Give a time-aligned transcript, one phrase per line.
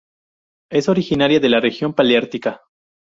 [0.71, 2.61] Es originaria de la región paleártica.